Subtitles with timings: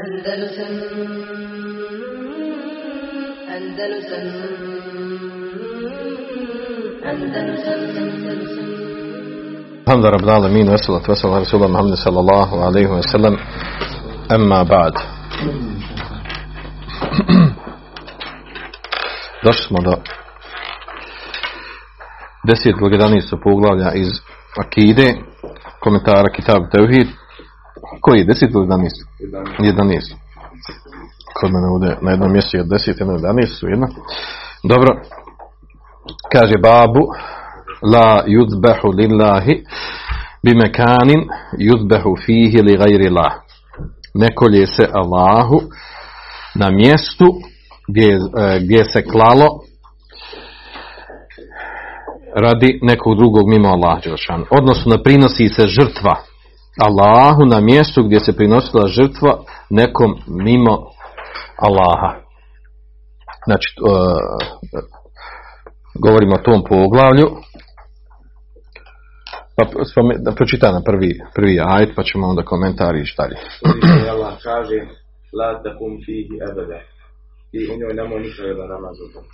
[0.00, 0.73] Andalusam
[3.55, 4.25] Andalusam
[7.09, 8.71] Andalusam Andalusam
[9.87, 13.35] الحمد لله رب العالمين والصلاة والسلام على رسول الله محمد صلى الله عليه وسلم
[14.31, 14.93] أما بعد
[19.43, 19.93] Došli smo do
[22.47, 23.37] desetog 11.
[23.43, 24.09] poglavlja iz
[24.61, 25.15] Akide,
[25.79, 27.07] komentara Kitab Teuhid.
[28.01, 28.89] koji je desetog 11?
[29.59, 30.15] 11.
[31.33, 33.87] Kod mene ovdje na jednom mjestu je 10, jedno 11 su jedno.
[34.63, 35.01] Dobro.
[36.31, 36.99] Kaže babu
[37.93, 39.63] la yudbehu lillahi
[40.43, 41.21] bimekanin
[41.57, 43.41] yudbehu fihi li gajri la.
[44.13, 45.61] Ne kolje se Allahu
[46.55, 47.25] na mjestu
[47.87, 49.47] gdje, e, gdje se klalo
[52.35, 54.45] radi nekog drugog mimo Allah Đelšan.
[54.49, 56.30] Odnosno ne prinosi se žrtva
[56.79, 59.39] Allahu na mjestu gdje se prinosila žrtva
[59.69, 60.77] nekom mimo
[61.57, 62.19] Allaha.
[63.45, 63.91] Znači, e,
[66.05, 67.27] govorimo o tom poglavlju.
[69.55, 69.63] Pa
[70.19, 73.35] da pročitam na prvi, prvi ajet, pa ćemo onda komentari i šta dalje.
[73.65, 74.77] Uzvišeni Allah kaže
[75.39, 76.79] La takum fihi abada
[77.57, 79.31] i u njoj nemoj nikada da namaz obavlja.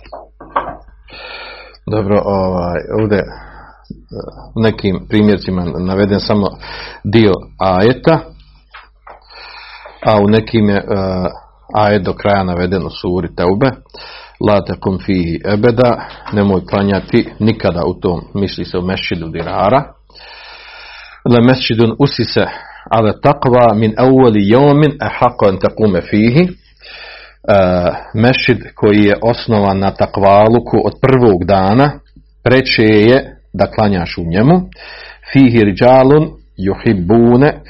[1.94, 3.20] Dobro, ovaj, ovdje
[4.56, 6.46] u nekim primjercima naveden samo
[7.04, 8.20] dio ajeta,
[10.06, 10.84] a u nekim je e,
[11.74, 13.70] ajet do kraja naveden u suri Teube.
[14.48, 19.82] La takum fihi ebeda, nemoj klanjati nikada u tom, misli se u mešćidu dirara.
[21.30, 22.46] La mesčidun usise
[22.90, 26.42] ala taqva min awali jomin ahaqo an takume fihi.
[26.42, 31.90] Uh, mešid koji je osnovan na takvaluku od prvog dana,
[32.44, 34.60] preče je da klanjaš u njemu.
[35.32, 37.60] Fihi riđalun juhibbune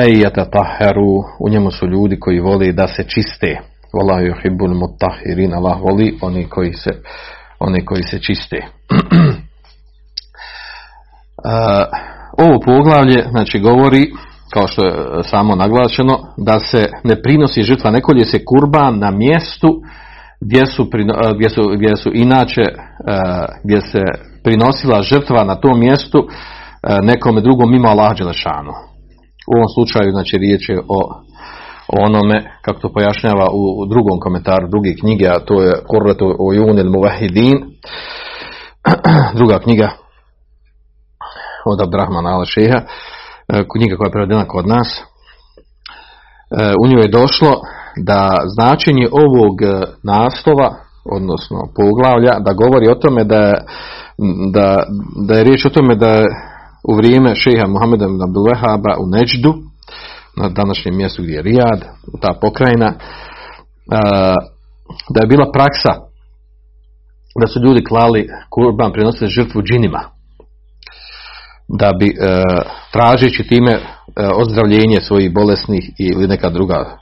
[0.00, 3.58] ejata taheru, u njemu su ljudi koji voli da se čiste.
[3.92, 6.90] Wallahu yuhibbul mutahirin, Allah voli oni koji se,
[7.58, 8.56] oni koji se čiste.
[12.38, 14.10] Ovo poglavlje znači govori
[14.52, 14.92] kao što je
[15.22, 19.68] samo naglašeno da se ne prinosi žrtva nekolje se kurban na mjestu
[20.40, 24.02] gdje su, prino- gdje su, gdje su inače uh, gdje se
[24.44, 26.28] prinosila žrtva na tom mjestu uh,
[27.02, 28.72] nekome drugom mimo Allah Đelešanu.
[29.48, 31.00] U ovom slučaju znači riječ je o,
[31.88, 36.90] onome kako to pojašnjava u, drugom komentaru druge knjige, a to je Kurratu o Junil
[36.90, 37.58] Muvahidin
[39.38, 39.90] druga knjiga
[41.66, 42.44] od Abdrahmana al
[43.72, 45.02] knjiga koja je prevedena kod nas.
[46.84, 47.52] U njoj je došlo
[47.98, 49.66] da značenje ovog e,
[50.02, 53.54] naslova, odnosno poglavlja, da govori o tome da,
[54.52, 54.82] da,
[55.26, 56.24] da je riječ o tome da je
[56.88, 59.54] u vrijeme šeha Muhameda ibn Abdul Wahaba u Neđdu,
[60.36, 61.80] na današnjem mjestu gdje je Rijad,
[62.20, 62.96] ta pokrajina, e,
[65.14, 65.92] da je bila praksa
[67.40, 70.18] da su ljudi klali kurban, prenosili žrtvu džinima
[71.68, 72.14] da bi e,
[72.92, 73.78] tražeći time
[74.34, 76.98] ozdravljenje svojih bolesnih ili neka druga,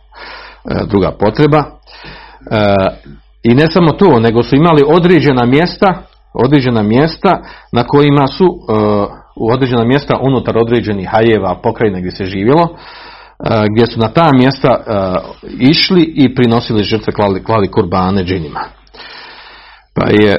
[0.87, 1.59] druga potreba.
[1.59, 1.67] E,
[3.43, 5.95] I ne samo to, nego su imali određena mjesta,
[6.35, 8.49] određena mjesta na kojima su e,
[9.37, 14.31] u određena mjesta unutar određenih hajeva pokrajine gdje se živjelo, e, gdje su na ta
[14.33, 14.83] mjesta e,
[15.59, 18.61] išli i prinosili žrtve, klali, klali kurbane džinima.
[19.95, 20.37] Pa je,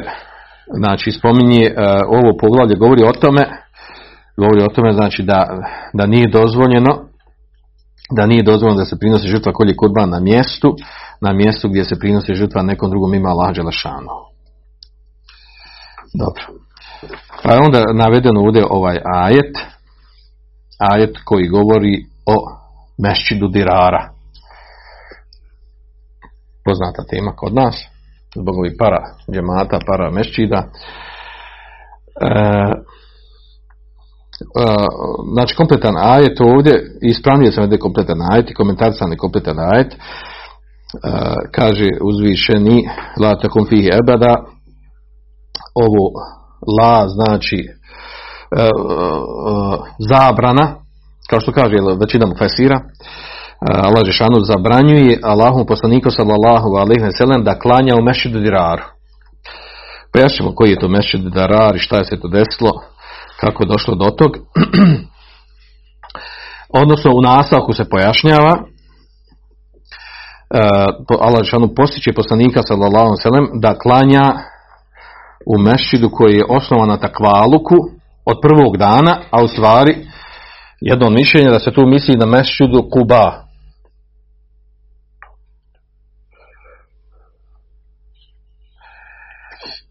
[0.77, 1.73] znači, spominje e,
[2.07, 3.67] ovo poglavlje govori o tome
[4.37, 5.47] govori o tome znači da,
[5.93, 7.06] da nije dozvoljeno
[8.16, 10.75] da nije dozvoljeno da se prinosi žrtva kolje kurban na mjestu
[11.22, 14.16] na mjestu gdje se prinosi žrtva nekom drugom ima Allah Đelešanu.
[16.13, 16.44] Dobro.
[17.44, 19.57] Pa je onda navedeno ovdje ovaj ajet
[20.79, 22.35] ajet koji govori o
[22.97, 24.09] mešćidu dirara.
[26.66, 27.75] Poznata tema kod nas
[28.35, 29.01] zbog ovih para
[29.34, 30.63] džemata, para mešćida.
[32.22, 32.31] E,
[35.33, 39.95] znači kompletan ajet ovdje, ispravnije sam ovdje kompletan ajet i komentarisan je kompletan ajet,
[41.51, 42.89] kaže uzvišeni
[43.22, 44.35] la takum fihi ebada,
[45.85, 46.03] ovo
[46.79, 49.79] la znači uh, uh,
[50.11, 50.75] zabrana,
[51.29, 57.17] kao što kaže većina mu fesira, uh, Allah Žešanu zabranjuje Allahom poslaniku sallallahu alaihi wa
[57.17, 58.83] sallam da klanja u mešidu diraru.
[60.13, 62.72] Pojašnjamo koji je to mešid dirar i šta je se to desilo,
[63.39, 64.37] kako je došlo do tog.
[66.81, 68.59] Odnosno u nastavku se pojašnjava e,
[71.09, 74.34] uh, Allah Žešanu postiče poslanika sallallahu selem da klanja
[75.45, 77.75] u mešidu koji je osnovan na takvaluku
[78.25, 80.07] od prvog dana, a u stvari
[80.81, 83.43] jedno mišljenje da se tu misli na mešćidu Kuba.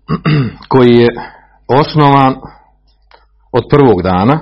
[0.73, 1.09] koji je
[1.69, 2.35] osnovan
[3.59, 4.37] od prvog dana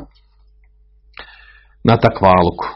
[1.84, 2.66] na takvaluku.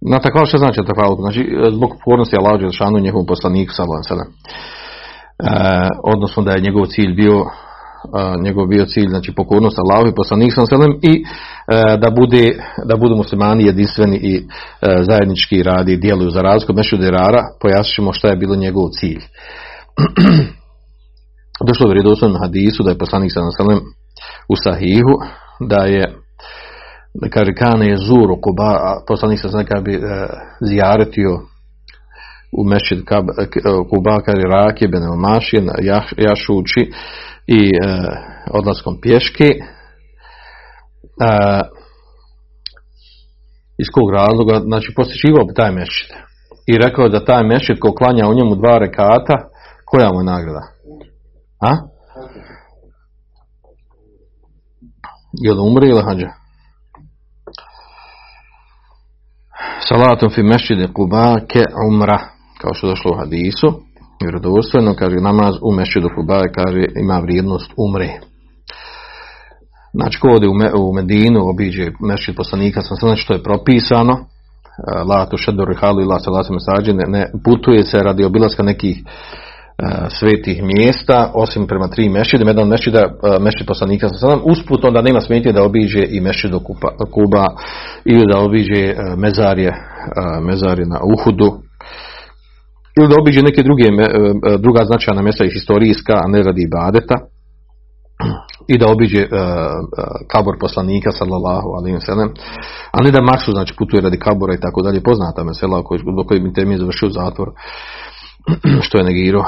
[0.00, 1.22] Na takvaluku što znači na takvaluku?
[1.22, 1.40] Znači
[1.76, 4.30] zbog pokornosti Allah Đelšanu i njegovom poslaniku sallallahu sellem.
[4.30, 4.34] E,
[6.14, 7.44] odnosno da je njegov cilj bio
[8.12, 12.44] a, njegov bio cilj znači pokornost Allahu i poslanik ve sellem i e, da bude
[12.84, 14.42] da budu muslimani jedinstveni i e,
[15.02, 19.22] zajednički radi djeluju za razliku od Mešudirara, pojasnit ćemo šta je bilo njegov cilj.
[21.68, 23.80] Došlo je vjerodostojnom hadisu da je poslanik ve sellem
[24.48, 25.14] u sahihu
[25.60, 26.14] da je
[27.32, 30.00] kaže kane je zuru kuba, a poslanik sa neka bi e,
[30.60, 31.40] zijaretio
[32.52, 32.98] u mešćid
[33.90, 35.68] Kuba, kaže Rakije, Benelmašin,
[36.16, 36.82] Jašući
[37.46, 37.76] i e,
[38.50, 39.44] odlaskom pješke.
[39.44, 39.60] E,
[43.78, 44.60] iz kog razloga?
[44.60, 46.10] Znači, posjećivao bi taj mešćid.
[46.66, 49.36] I rekao da taj mešćid ko klanja u njemu dva rekata,
[49.84, 50.62] koja mu je nagrada?
[51.60, 51.72] A?
[55.32, 56.28] Jel umri ili hađa?
[59.88, 62.18] Salatom fi mešćide Kuba ke umra,
[62.60, 63.68] kao što je došlo u hadisu,
[64.22, 68.20] vjerodostojno, kaže namaz u mešćidu Kuba, kaže ima vrijednost umre.
[69.94, 74.18] Znači, ko ode u, me, u Medinu, obiđe mešćid poslanika, sam znači što je propisano,
[75.08, 76.52] la tu šedu rihalu i la salatu
[76.94, 78.96] ne, ne putuje se radi obilaska nekih
[80.08, 83.02] svetih mjesta, osim prema tri mešćide, jedan mešćida,
[83.40, 86.60] mešćid poslanika sa sadam, usput onda nema smetnje da obiđe i mešćid do
[87.14, 87.46] Kuba,
[88.04, 89.72] ili da obiđe mezarje,
[90.42, 91.50] mezarje na Uhudu,
[92.98, 93.84] ili da obiđe neke druge,
[94.58, 97.16] druga značajna mjesta i historijska, a ne radi ibadeta,
[98.68, 99.22] i da obiđe
[100.32, 101.98] kabor poslanika sallallahu alaihi
[102.92, 105.02] a ne da maksu znači putuje radi kabora i tako dalje.
[105.02, 105.82] Poznata mesela
[106.16, 107.48] do koje bi temi završio zatvor
[108.86, 109.44] što je negirao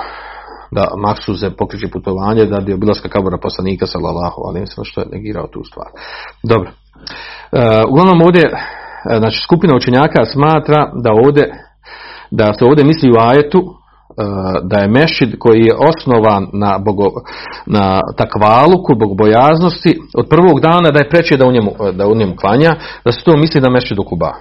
[0.76, 5.00] da maksu se pokriče putovanje da je obilaska kabora poslanika sallallahu alaihi wa sallam što
[5.00, 5.88] je negirao tu stvar
[6.42, 8.44] dobro uh, uglavnom ovdje
[9.18, 11.44] znači skupina učenjaka smatra da ovdje
[12.30, 13.60] da se ovdje misli u ajetu
[14.62, 17.08] da je mešid koji je osnovan na, bogo,
[17.66, 22.36] na takvaluku, bogobojaznosti, od prvog dana da je preče da u njemu, da u njemu
[22.36, 22.70] klanja,
[23.04, 24.32] da se to misli na mešid u Kuba.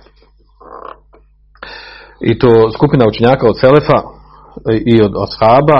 [2.22, 4.00] I to skupina učenjaka od Selefa
[4.86, 5.78] i od Ashaba,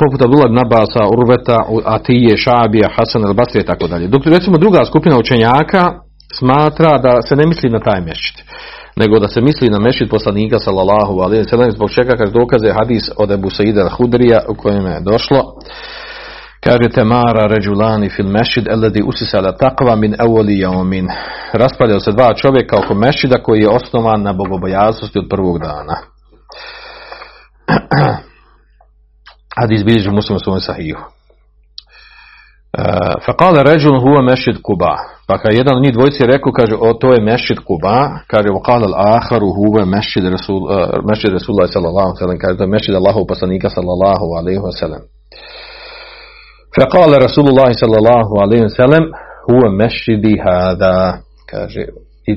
[0.00, 1.58] poput Abdullah Nabasa, Urveta,
[1.96, 4.08] Atije, Šabija, Hasan el Basri i tako dalje.
[4.08, 5.82] Dok recimo druga skupina učenjaka
[6.38, 8.36] smatra da se ne misli na taj mešid
[8.96, 12.72] nego da se misli na mešid poslanika sallallahu alejhi ve sellem zbog čega kaže dokaze
[12.72, 15.40] hadis od Abu Saida al-Hudrija u kojem je došlo
[16.64, 18.68] kaže temara rajulani fil mešid
[19.06, 21.06] usisa ala taqwa min awwali yawmin
[21.52, 25.96] raspravljaju se dva čovjeka oko mešida koji je osnovan na bogobojaznosti od prvog dana
[29.59, 31.03] hadis bilježi muslim u svom sahihu
[33.25, 37.13] فقال رجل هو مسجد قباء pa kad jedan od njih dvojice rekao kaže o to
[37.13, 40.61] je mešid Kuba kaže وقال الآخر هو مسجد رسول
[41.11, 44.21] مسجد رسول الله صلى الله عليه وسلم kaže to je mešid Allahu poslanika صلى الله
[44.39, 45.01] عليه وسلم
[46.77, 49.03] فقال رسول الله صلى الله عليه وسلم
[49.51, 51.21] هو مسجدي هذا
[51.51, 51.81] kaže
[52.27, 52.33] i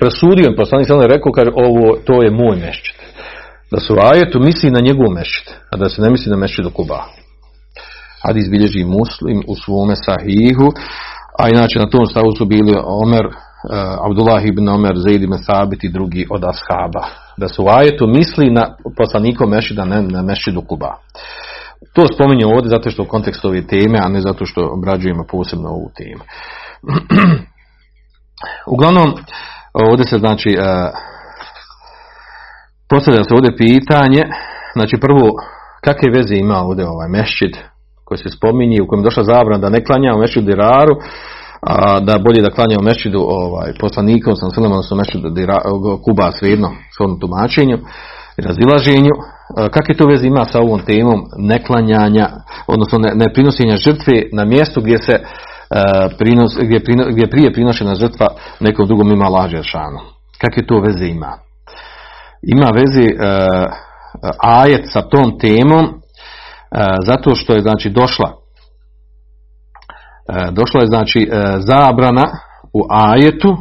[0.00, 2.96] presudio poslanik sallallahu rekao kaže ovo to je moj mešid
[3.71, 7.05] da su ajetu misli na njegov mešid a da se ne misli na mešid Kuba
[8.27, 10.67] hadis bilježi muslim u svome sahihu,
[11.39, 13.33] a inače na tom stavu su bili Omer, uh,
[14.05, 17.03] Abdullah ibn Omer, Zaid ibn Thabit i drugi od ashaba.
[17.37, 20.95] Da su u ajetu misli na poslanikom mešida, ne na mešidu Kuba.
[21.93, 25.69] To spominje ovdje zato što u kontekstu ove teme, a ne zato što obrađujemo posebno
[25.69, 26.23] ovu temu.
[28.73, 29.13] Uglavnom,
[29.73, 30.65] ovdje se znači uh,
[32.89, 34.21] postavlja se ovdje pitanje,
[34.75, 35.25] znači prvo,
[35.85, 37.53] kakve veze ima ovdje ovaj mešćid
[38.05, 40.95] koji se spominje, u kojem je došla zabrana da ne klanja u mešidu diraru,
[41.61, 44.97] a da bolje da klanja u mešidu ovaj, poslanikom, sam sve odnosno
[45.29, 45.61] diraru,
[46.05, 47.77] Kuba svejedno, svom tumačenju
[48.37, 49.13] i razilaženju.
[49.71, 52.27] Kakve to veze ima sa ovom temom neklanjanja,
[52.67, 53.25] odnosno ne, ne
[53.77, 55.27] žrtve na mjestu gdje se uh,
[56.19, 56.79] prinos, gdje,
[57.11, 58.27] gdje prije prinošena žrtva
[58.59, 59.99] nekom drugom ima lađe šanu.
[60.41, 61.48] Kakve to veze ima?
[62.41, 63.65] Ima veze uh,
[64.39, 66.01] ajet sa tom temom
[67.05, 68.33] zato što je znači došla.
[70.51, 72.23] Došla je znači zabrana
[72.73, 73.57] u ajetu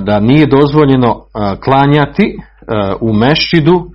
[0.00, 1.24] da nije dozvoljeno
[1.64, 2.38] klanjati
[3.00, 3.90] u mešćidu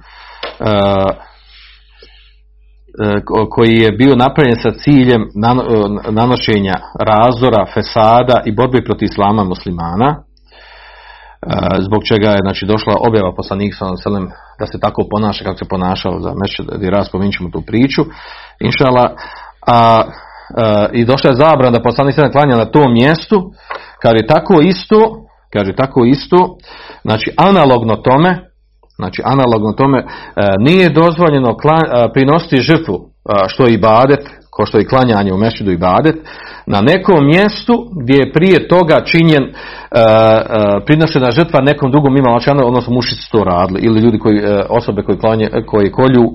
[3.50, 5.22] koji je bio napravljen sa ciljem
[6.12, 10.24] nanošenja razora, fesada i borbe protiv islama muslimana
[11.80, 16.20] zbog čega je znači došla objava poslanika sallallahu da se tako ponaša kako se ponašao
[16.20, 18.02] za mešćid raz spominjemo tu priču
[18.60, 19.06] inšala.
[19.68, 20.04] A,
[20.58, 23.52] a, i došla je zabrana da poslanik se klanja na tom mjestu,
[24.02, 25.00] kaže tako isto,
[25.54, 26.38] kaže tako isto,
[27.04, 28.32] znači analogno tome,
[28.96, 30.06] znači analogno tome e,
[30.60, 33.00] nije dozvoljeno kla- e, prinositi žrtvu e,
[33.48, 36.16] što je ibadet, ko što je klanjanje u mešidu ibadet,
[36.66, 39.54] na nekom mjestu gdje je prije toga činjen e, e,
[40.86, 45.18] prinošena žrtva nekom drugom ima odnosno mušici to radili ili ljudi koji e, osobe koji
[45.18, 46.26] klanje, koji kolju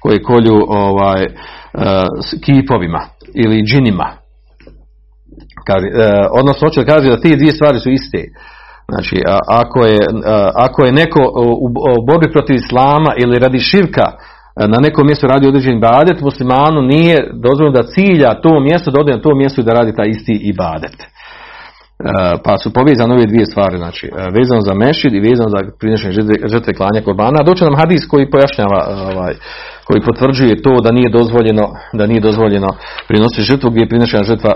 [0.00, 1.28] koji kolju ovaj e,
[2.26, 3.00] s kipovima
[3.34, 4.08] ili džinima.
[5.66, 8.24] Kaže, e, odnosno hoće da kaže da te dvije stvari su iste.
[8.90, 11.66] Znači, a, ako, je, a, ako je neko u,
[12.00, 14.06] u borbi protiv islama ili radi širka
[14.56, 19.12] na nekom mjestu radi određeni ibadet, muslimanu nije dozvoljeno da cilja to mjesto, da ode
[19.12, 20.96] na to mjesto i da radi taj isti ibadet.
[21.00, 21.06] E,
[22.44, 26.12] pa su povezane ove dvije stvari, znači e, vezano za mešid i vezano za prinošenje
[26.52, 27.42] žrtve, klanja korbana.
[27.42, 28.80] Doće nam hadis koji pojašnjava
[29.12, 29.34] ovaj,
[29.84, 32.68] koji potvrđuje to da nije dozvoljeno da nije dozvoljeno
[33.08, 34.52] prinositi žrtvu gdje je prinošena žrtva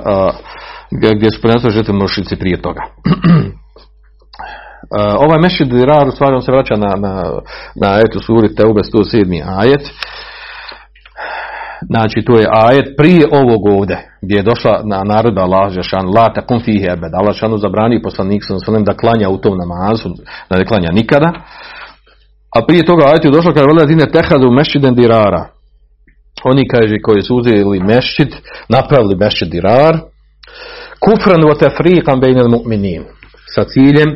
[1.17, 2.83] gdje su prinosili žrtve mušici prije toga.
[4.85, 7.23] Uh, ovaj mešid dirar u stvari on se vraća na, na,
[7.75, 9.43] na etu suri Teube 107.
[9.59, 9.85] ajet.
[11.91, 16.33] Znači to je ajet prije ovog ovde gdje je došla na naredba Allah Žešan la
[16.33, 17.13] takum fihi ebed.
[17.15, 20.09] Allah Žešanu zabranio poslanik sam da klanja u tom namazu
[20.51, 21.33] da ne klanja nikada.
[22.57, 25.49] A prije toga ajet je došlo kada vele dine tehadu mešiden dirara.
[26.45, 28.31] Oni kaže koji su uzeli mešid
[28.69, 29.95] napravili mešid dirar.
[31.05, 33.03] Kufran wa tefriqan bejnel mu'minin.
[33.55, 34.11] Sa ciljem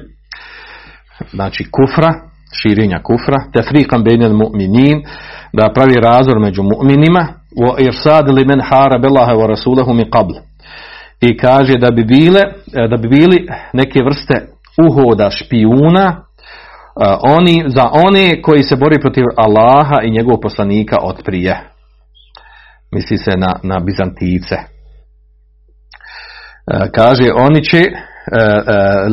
[1.33, 2.15] znači kufra,
[2.63, 5.07] širenja kufra, tefriqan bejnel mu'minin,
[5.53, 10.35] da pravi razor među mu'minima, wa irsad li men hara billaha wa rasulahu mi qabl.
[11.21, 12.43] I kaže da bi bile,
[12.91, 14.47] da bi bili neke vrste
[14.89, 16.25] uhoda špijuna,
[17.23, 21.61] oni, za one koji se bori protiv Allaha i njegovog poslanika od prije.
[22.93, 24.57] Misli se na, na Bizantice.
[26.95, 27.83] Kaže, oni će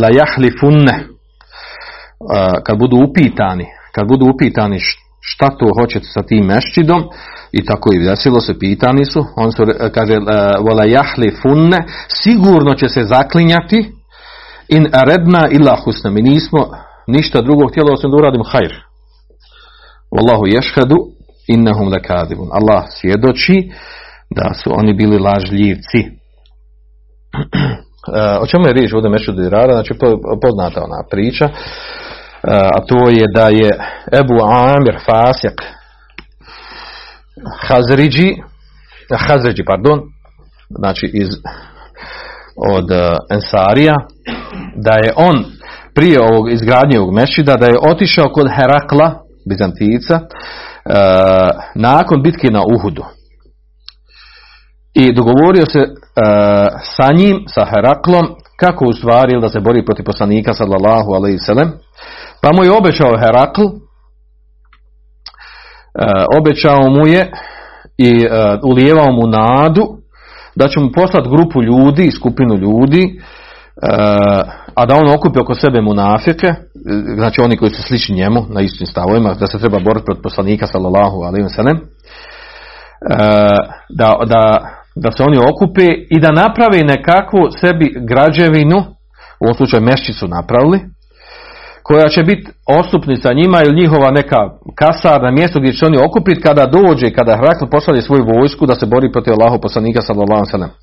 [0.02, 1.08] la jahlifunne,
[2.66, 4.80] kad budu upitani, kad budu upitani
[5.22, 7.04] šta to hoćete sa tim mešćidom,
[7.52, 10.16] i tako i desilo se, pitani su, on su, kaže,
[10.68, 11.78] vola jahli funne,
[12.24, 13.92] sigurno će se zaklinjati,
[14.68, 16.60] in redna illa husna, mi nismo
[17.08, 18.74] ništa drugog htjeli osim da uradimo hajr.
[20.16, 20.98] Wallahu ješhedu,
[21.48, 22.50] innahum lekadibun.
[22.52, 23.70] Allah svjedoči
[24.30, 26.00] da su oni bili lažljivci.
[28.44, 29.74] o čemu je riječ ovdje mešću dirara?
[29.74, 29.94] Znači,
[30.42, 31.50] poznata ona priča
[32.48, 33.70] a to je da je
[34.20, 35.62] Ebu Amir Fasik
[37.68, 38.36] Hazriđi
[39.28, 40.00] Hazriđi, pardon
[40.70, 41.30] znači iz
[42.74, 42.88] od
[43.30, 43.96] Ensarija
[44.76, 45.46] da je on
[45.96, 50.20] prije ovog izgradnje ovog mešida da je otišao kod Herakla Bizantica
[51.76, 53.04] nakon bitke na Uhudu.
[54.94, 55.80] I dogovorio se
[56.96, 61.72] sa njim, sa Heraklom kako u stvari da se bori protiv poslanika sallallahu alaihi sallam?
[62.42, 63.70] Pa mu je obećao Herakl, e,
[66.40, 67.32] obećao mu je
[67.98, 68.30] i e,
[68.64, 69.98] ulijevao mu nadu
[70.56, 73.12] da će mu poslati grupu ljudi, skupinu ljudi, e,
[74.76, 76.54] a da on okupi oko sebe munafike,
[77.16, 80.68] znači oni koji su slični njemu na istim stavovima, da se treba boriti protiv poslanika
[80.68, 81.80] sallallahu alaihi sallam,
[83.90, 88.78] da, da, da se oni okupe i da napravi nekakvu sebi građevinu,
[89.40, 90.80] u ovom slučaju mešćicu napravili,
[91.84, 94.40] koja će biti ostupnica njima ili njihova neka
[94.76, 98.86] kasarna mjesto gdje će oni okupiti kada dođe, kada Hrakl pošalje svoju vojsku da se
[98.86, 100.74] bori protiv Allahu poslanika sallallahu alejhi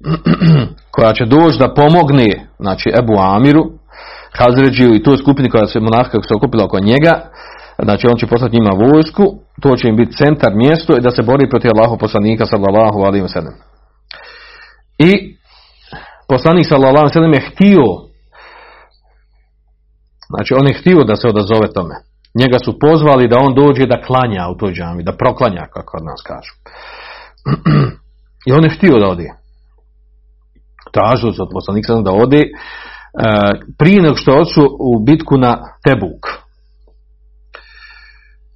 [0.94, 3.64] koja će doći da pomogne znači Ebu Amiru
[4.38, 7.12] Hazređiju i toj skupini koja se monarhka se okupila oko njega
[7.84, 9.24] znači on će poslati njima vojsku
[9.62, 13.26] to će im biti centar mjesto i da se bori protiv Allahu poslanika sallallahu alejhi
[13.26, 13.42] ve
[14.98, 15.36] i
[16.28, 18.10] poslanik sallallahu alejhi je htio
[20.30, 21.94] Znači on je htio da se odazove tome.
[22.40, 26.04] Njega su pozvali da on dođe da klanja u toj džami, da proklanja, kako od
[26.04, 26.52] nas kažu.
[28.46, 29.28] I on je htio da ode.
[30.92, 32.48] Tražili su od poslanika da ode e,
[33.78, 35.52] prije nego što odšu u bitku na
[35.84, 36.22] Tebuk.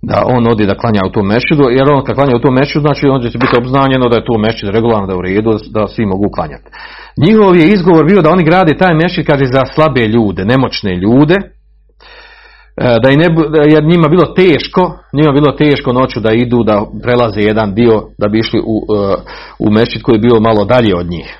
[0.08, 2.80] Da on ode da klanja u tom mešidu, jer on kad klanja u tom mešidu,
[2.80, 5.88] znači on će biti obznanjeno da je to mešid regularno, da je u redu, da
[5.94, 6.68] svi mogu klanjati.
[7.24, 11.36] Njihov je izgovor bio da oni grade taj mešid, kaže, za slabe ljude, nemoćne ljude,
[12.76, 13.26] da i ne,
[13.72, 18.28] jer njima bilo teško, njima bilo teško noću da idu, da prelaze jedan dio, da
[18.28, 18.76] bi išli u,
[19.58, 21.38] u mešćid koji je bio malo dalje od njih.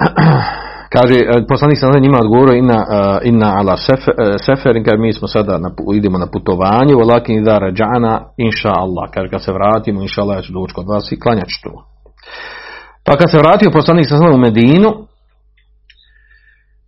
[1.00, 4.14] Kaže, e, poslanik sam njima odgovorio inna, uh, inna ala sefer,
[4.46, 9.28] seferin, kaže, mi smo sada na, idemo na putovanje, walakin idha rađana, inša Allah, kaže,
[9.30, 11.72] kad se vratimo, inša Allah, ja ću doći kod vas i klanjat tu.
[13.04, 14.90] Pa kad se vratio poslanik sam u Medinu,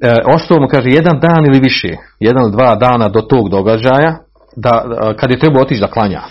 [0.01, 1.91] e, ostao mu, kaže, jedan dan ili više,
[2.21, 4.11] jedan ili dva dana do tog događaja,
[4.57, 6.23] da, da- kad je trebao otići da klanja.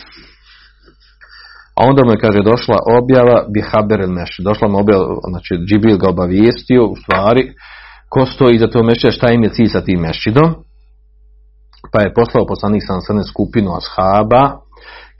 [1.81, 4.31] A onda mu je, kaže, došla objava bi haber el meš.
[4.47, 7.43] Došla mu objava, znači Džibril ga obavijestio, u stvari,
[8.09, 10.49] ko stoji iza tog mešća, šta im je cilj sa tim mešćidom.
[11.91, 14.43] Pa je poslao poslanik sam srne skupinu ashaba,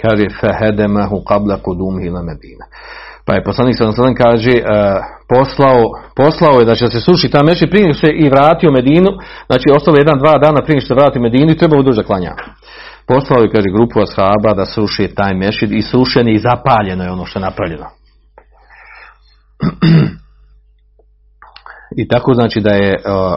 [0.02, 2.66] kaže, fehedemahu qabla kudumihi ila Medine.
[3.26, 4.64] Pa je poslanik sam srne kaže, e,
[5.34, 5.82] poslao,
[6.22, 9.12] poslao je da će se suši ta mešća prije se i vratio Medinu,
[9.50, 12.04] znači ostalo je jedan, dva dana prije što se vratio u Medinu i trebao da
[12.04, 12.34] klanja.
[13.08, 17.26] Poslao je, kaže, grupu ashaba da sruši taj mešid i srušeni i zapaljeno je ono
[17.26, 17.86] što je napravljeno.
[21.98, 23.36] I tako znači da je, uh,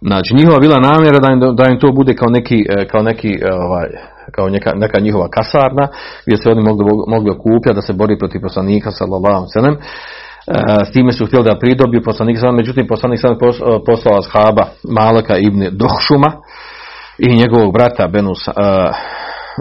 [0.00, 3.28] znači njihova bila namjera da im, da im to bude kao neki, eh, kao neki,
[3.28, 3.88] eh, ovaj,
[4.34, 5.88] kao neka, neka njihova kasarna
[6.26, 9.76] gdje se oni mogli, mogli okupljati da se bori protiv poslanika sallallahu alejhi
[10.88, 13.28] S time su htjeli da pridobiju poslanik međutim poslanik eh,
[13.86, 16.30] poslao ashaba Malaka ibn Dohšuma
[17.18, 18.54] i njegovog brata Benus, uh,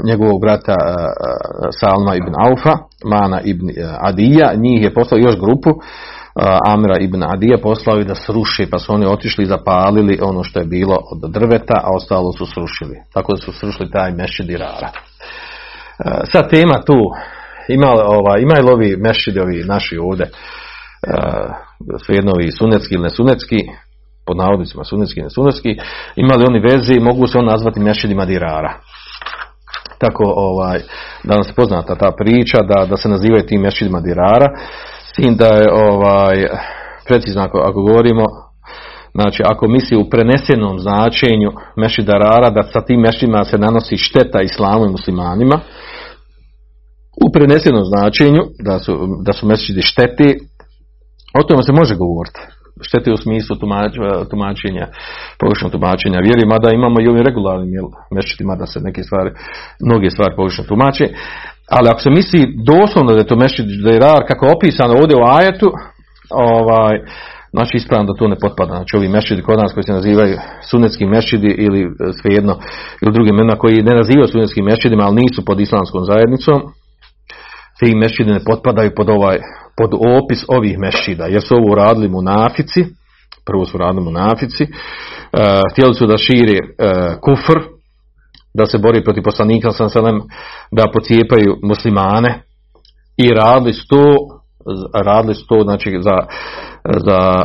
[0.06, 0.96] njegovog brata uh,
[1.80, 5.70] Salma ibn Aufa, Mana ibn Adija, njih je poslao još grupu,
[6.66, 10.60] Amira ibn Adija poslao i da sruši, pa su oni otišli i zapalili ono što
[10.60, 12.98] je bilo od drveta, a ostalo su srušili.
[13.14, 14.90] Tako da su srušili taj mešid Irara.
[14.92, 17.00] Uh, sad tema tu,
[17.68, 20.30] ima, ova, imaju li ovi mešidi, ovi naši ovdje,
[22.06, 23.58] svejedno ovi sunetski ili nesunetski,
[24.32, 25.72] pod navodnicima sunetski i nesunetski,
[26.16, 28.74] imali oni veze i mogu se on nazvati mešidima dirara.
[30.00, 30.80] Tako ovaj,
[31.24, 34.48] da nam se poznata ta priča da, da se nazivaju tim mešidima dirara,
[35.08, 36.48] s tim da je ovaj,
[37.08, 38.26] precizno ako, ako govorimo,
[39.14, 44.86] znači ako misli u prenesenom značenju mešidarara, da sa tim mešidima se nanosi šteta islamu
[44.86, 45.60] i muslimanima,
[47.26, 48.92] u prenesenom značenju da su,
[49.26, 49.48] da su
[49.82, 50.40] šteti,
[51.40, 52.42] o tome se može govoriti
[52.88, 53.94] štete u smislu tumač,
[54.32, 54.86] tumačenja,
[55.40, 59.30] pogrešnog tumačenja vjeri, mada imamo i ovim regularnim jel, mešćitima da se neke stvari,
[59.88, 61.06] mnoge stvari pogrešno tumače,
[61.76, 64.94] ali ako se misli doslovno da je to mešćit da je rar, kako je opisano
[65.02, 65.68] ovdje u ajetu,
[66.52, 66.96] ovaj,
[67.56, 68.74] znači ispravno da to ne potpada.
[68.76, 70.36] Znači ovi mešćidi kod nas koji se nazivaju
[70.70, 71.88] sunetski mešćidi ili e,
[72.22, 72.54] svejedno
[73.02, 76.58] ili drugim imenima koji ne nazivaju sunetskim mešćidima, ali nisu pod islamskom zajednicom,
[77.82, 79.38] ti mešćidi ne potpadaju pod ovaj
[79.78, 82.86] pod opis ovih mešćida, jer su ovo radili munafici,
[83.46, 84.70] prvo su radili munafici, uh,
[85.72, 87.60] htjeli su da šire uh, kufr,
[88.54, 89.90] da se bori protiv poslanika sam
[90.72, 92.42] da pocijepaju muslimane
[93.18, 94.16] i radili su to,
[95.06, 96.18] radili su to znači za,
[97.08, 97.44] za,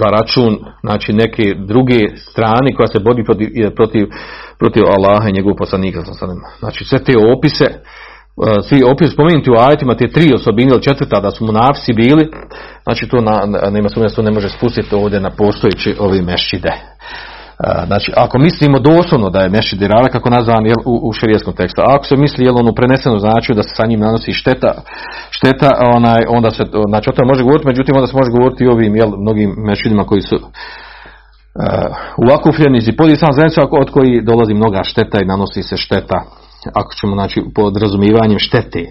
[0.00, 4.06] za račun znači neke druge strane koja se bori protiv, protiv,
[4.58, 6.00] protiv Allaha i njegovog poslanika.
[6.58, 7.66] Znači sve te opise
[8.68, 12.28] svi opis spomenuti u ajetima te tri osobine ili četvrta da su munafsi bili,
[12.82, 16.72] znači to na, nema sumnje to ne može spustiti ovdje na postojeći ovi mešide.
[17.86, 21.80] Znači, ako mislimo doslovno da je mešid irara, kako nazvan jel, u, u širijeskom tekstu,
[21.80, 24.72] a ako se misli jel, ono preneseno znači da se sa njim nanosi šteta,
[25.30, 28.68] šteta onaj, onda se, znači o tome može govoriti, međutim onda se može govoriti i
[28.68, 30.42] ovim jel, mnogim mešidima koji su uh,
[32.28, 36.18] uakufljeni iz pod islam zajednicu od koji dolazi mnoga šteta i nanosi se šteta
[36.74, 38.82] ako ćemo znači pod razumijevanjem štete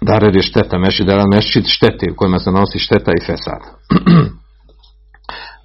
[0.00, 3.62] da redi šteta meši da meši štete u kojima se nanosi šteta i fesad.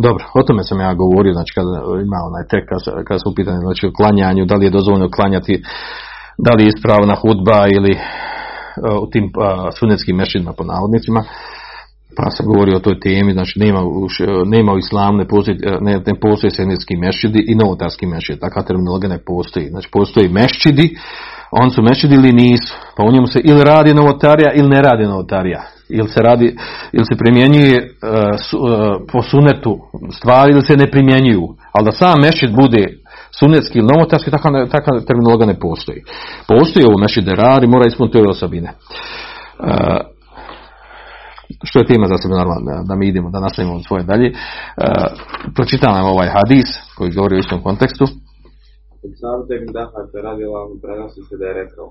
[0.06, 1.70] Dobro, o tome sam ja govorio znači kada
[2.08, 5.64] ima onaj tek kada, kada su upitani znači o klanjanju, da li je dozvoljeno klanjati
[6.38, 9.26] da li je ispravna hudba ili uh, u tim
[9.80, 11.24] sunetskim mešidima po navodnicima.
[12.18, 13.82] Pa sam govorio o toj temi, znači nema
[14.46, 19.10] nema u islamu, ne postoji, ne, ne postoji senetski mešćidi i novotarski mešćid, takva terminologija
[19.10, 19.66] ne postoji.
[19.70, 20.98] Znači postoji mešćidi,
[21.52, 25.04] on su mešćidi ili nisu, pa u njemu se ili radi novotarija ili ne radi
[25.04, 25.62] novotarija.
[25.90, 26.58] Ili se radi,
[26.92, 28.70] ili se primjenjuje uh, uh,
[29.12, 29.80] po sunetu
[30.12, 31.48] stvari ili se ne primjenjuju.
[31.72, 32.86] Ali da sam mešćid bude
[33.40, 36.04] sunetski ili novotarski, takva, takva terminologija ne postoji.
[36.48, 38.70] Postoji ovo mešćid rari, mora ispuniti ove osobine.
[39.60, 40.18] Uh,
[41.64, 44.28] što je tema za sebe normalno, da mi idemo, da nastavimo svoje dalje.
[44.28, 44.34] E,
[45.56, 48.06] pročitam ovaj hadis koji govori u istom kontekstu.
[49.58, 51.88] Ibn Dahata radi Allah prenosi se da je rekao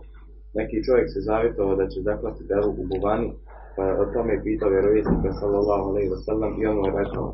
[0.58, 3.28] neki čovjek se zavjetovao da će zaklati devu u buvani,
[3.76, 7.26] pa je o tome pitao vjerovjesnika sallallahu alaihi wa sallam i on mu je rekao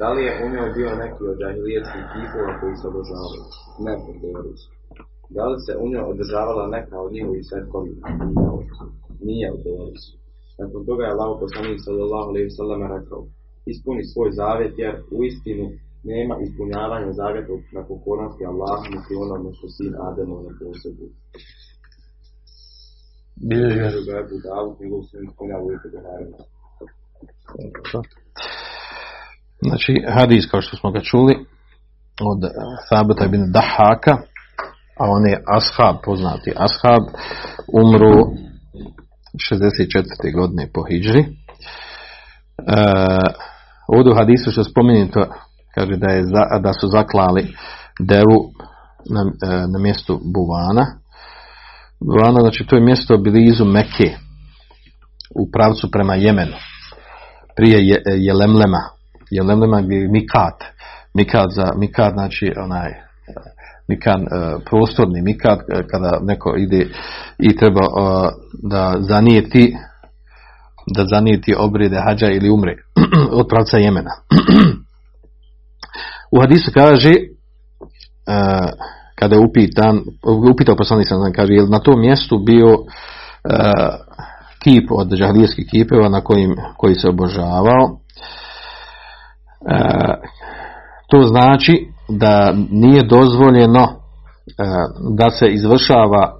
[0.00, 3.40] da li je u njoj bio neki od džahilijetskih kipova koji se održavali?
[3.86, 4.68] Ne, odgovorili su.
[5.36, 8.02] Da li se u njoj održavala neka od njihovih svetkovina?
[9.28, 10.12] Nije, odgovorili su.
[10.60, 13.20] Nakon toga je Allah poslanik sallallahu alejhi ve sellem rekao:
[13.72, 15.64] ispuni svoj zavjet jer u istinu
[16.10, 21.10] nema ispunjavanja zavjeta na pokornosti Allahu niti onome što sin Ademov ne posjeduje.
[23.48, 24.12] Bilježi ga.
[24.22, 25.24] Ebu Davud, njegov sin
[25.64, 26.38] uvjete Buharina.
[29.66, 31.34] Znači, hadis kao što smo ga čuli
[32.30, 32.50] od eh,
[32.88, 34.14] Thabata ibn Dahaka,
[35.00, 37.02] a on je ashab, poznati ashab,
[37.82, 38.16] umru
[39.36, 40.34] 64.
[40.34, 41.20] godine po hijđri.
[41.20, 41.26] E,
[43.88, 45.26] ovdje u hadisu što spomenuto
[45.76, 46.22] kaže da, je
[46.60, 47.54] da su zaklali
[48.00, 48.38] devu
[49.10, 50.86] na, e, na mjestu Buvana.
[52.00, 54.10] Buvana, znači to je mjesto blizu Mekke
[55.34, 56.56] u pravcu prema Jemenu
[57.56, 58.82] prije je, Jelemlema.
[59.30, 60.64] Jelemlema je Mikat.
[61.14, 62.90] Mikat za Mikat znači onaj
[63.88, 64.26] Mikan e,
[64.70, 66.88] prostorni Mikat e, kada neko ide
[67.38, 67.88] i treba e,
[68.62, 69.76] da zanijeti
[70.94, 72.76] da zanijeti obrede hađa ili umre
[73.40, 74.10] od pravca Jemena.
[76.36, 77.18] U hadisu kaže e,
[79.14, 80.00] kada je upitan,
[80.52, 82.76] upitao poslanik sam kaže je na tom mjestu bio e,
[84.62, 87.98] kip od džahlijskih kipeva na kojim, koji se obožavao.
[89.70, 89.78] E,
[91.10, 93.88] to znači da nije dozvoljeno
[95.16, 96.32] da se izvršava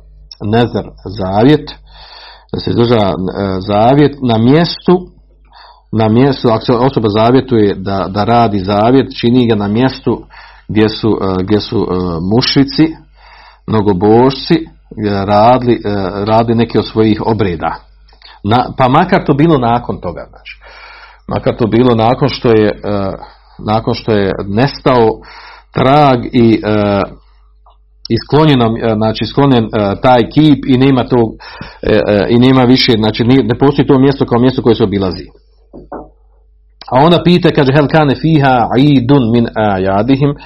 [0.44, 0.85] nezar
[1.18, 1.70] zavjet,
[2.52, 3.12] da se izvršava
[3.59, 5.15] zavjet na mjestu
[5.92, 10.22] na mjestu, ako se osoba zavjetuje da, da radi zavjet, čini ga na mjestu
[10.68, 11.94] gdje su, e, gdje su e,
[12.35, 12.94] mušici,
[13.66, 14.64] mnogobošci, e,
[15.25, 15.81] radili,
[16.25, 17.75] radili neke od svojih obreda.
[18.44, 20.61] Na, pa makar to bilo nakon toga, znači.
[21.29, 22.81] Makar to bilo nakon što je,
[23.59, 25.09] nakon što je nestao
[25.72, 26.62] trag i
[28.09, 29.68] isklonjeno, e, znači sklonjen
[30.03, 31.07] taj kip i nema e,
[32.29, 35.27] i nema više, znači ne postoji to mjesto kao mjesto koje se obilazi.
[36.92, 40.35] A ona pita, kaže, hel kane fiha idun min ajadihim,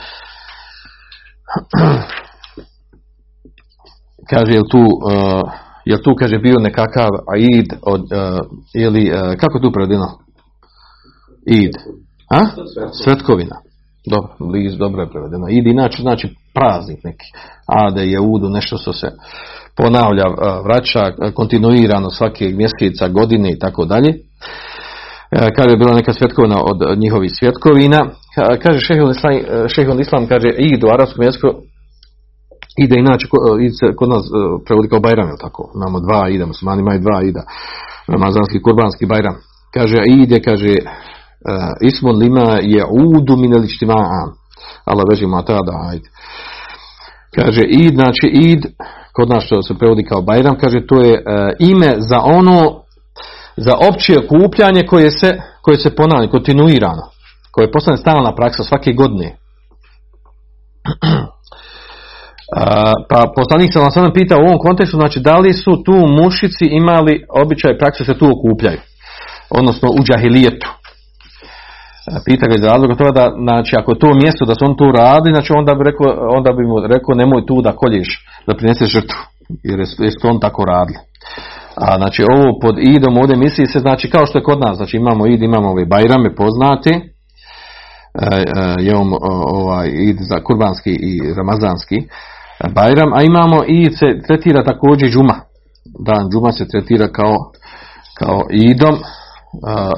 [4.31, 5.43] kaže, jel tu, uh,
[5.85, 8.09] jel tu, kaže, bio nekakav aid od, uh,
[8.75, 10.19] ili, uh, kako tu prevedeno?
[11.47, 11.73] Id.
[12.31, 12.41] A?
[13.05, 13.57] Svetkovina.
[14.07, 15.47] Dobro, blizu, dobro je prevedeno.
[15.49, 17.27] Id inače znači praznik neki.
[17.67, 19.11] Ade je udu, nešto što se
[19.77, 20.25] ponavlja,
[20.65, 24.15] vraća kontinuirano svake mjeseca, godine i tako dalje.
[25.33, 28.01] E, Kaže je bila neka svjetkovina od njihovih svjetkovina.
[28.37, 29.33] Ka- Kaže šehol islam,
[29.99, 31.49] e, islam kaže id u arapskom jeziku
[32.79, 34.29] ide inače, ko- id se kod nas e,
[34.67, 35.73] prevodi kao Bajram, je tako?
[35.75, 37.43] Imamo dva ida, muslimani imaju dva ida.
[38.07, 39.37] Ramazanski, kurbanski Bajram.
[39.75, 40.81] Kaže, ide, kaže, e,
[41.81, 44.29] ismun lima je udu minel ištima'an.
[44.85, 46.09] Allah veži tada, ajde.
[47.35, 48.67] Kaže, id, znači id,
[49.13, 51.23] kod nas što se prevodi kao Bajram, kaže, to je e,
[51.59, 52.83] ime za ono,
[53.57, 57.03] za opće okupljanje koje se, koje se ponavlja, kontinuirano,
[57.51, 59.37] koje postane stalna praksa svake godine.
[63.11, 67.25] Pa poslanik sam vam pita u ovom kontekstu, znači da li su tu mušici imali
[67.45, 68.81] običaj praksu se tu okupljaju,
[69.51, 70.69] odnosno u džahilijetu.
[72.25, 74.93] Pita ga iz razloga toga da, znači, ako je to mjesto da su on tu
[74.93, 76.07] radili, znači onda bi, rekao,
[76.39, 78.09] onda bi mu rekao nemoj tu da kolješ,
[78.47, 79.21] da prineseš žrtvu,
[79.63, 79.87] jer je,
[80.31, 80.99] on tako radili.
[81.87, 84.97] A znači ovo pod idom ovdje misli se znači kao što je kod nas, znači
[84.97, 87.01] imamo id, imamo ove bajrame poznati, e,
[88.87, 88.95] e,
[89.47, 92.05] ovaj id za kurbanski i ramazanski e,
[92.75, 95.37] bajram, a imamo id se tretira također i džuma.
[96.07, 97.37] Dan džuma se tretira kao,
[98.19, 98.95] kao idom,
[99.67, 99.91] a,